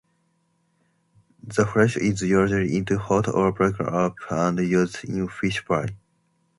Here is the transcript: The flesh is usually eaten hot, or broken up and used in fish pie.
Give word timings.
The 1.43 1.67
flesh 1.67 1.95
is 1.95 2.23
usually 2.23 2.71
eaten 2.75 2.97
hot, 2.97 3.27
or 3.27 3.51
broken 3.51 3.85
up 3.85 4.15
and 4.31 4.57
used 4.57 5.03
in 5.03 5.27
fish 5.27 5.63
pie. 5.63 5.95